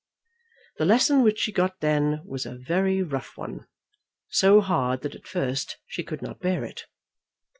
The 0.79 0.85
lesson 0.85 1.21
which 1.21 1.37
she 1.37 1.51
got 1.51 1.79
then 1.81 2.23
was 2.25 2.47
a 2.47 2.55
very 2.57 3.03
rough 3.03 3.37
one, 3.37 3.67
so 4.29 4.59
hard 4.59 5.01
that 5.03 5.13
at 5.13 5.27
first 5.27 5.77
she 5.85 6.01
could 6.01 6.23
not 6.23 6.39
bear 6.39 6.63
it. 6.63 6.85